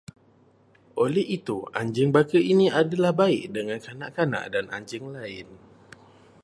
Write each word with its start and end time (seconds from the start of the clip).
Oleh 1.03 1.21
itu, 1.37 1.57
anjing 1.79 2.09
baka 2.17 2.37
ini 2.53 2.67
adalah 2.81 3.11
baik 3.21 3.43
dengan 3.55 3.77
kanak-kanak 3.85 4.45
dan 4.53 4.65
anjing 4.75 5.05
lain 5.15 5.45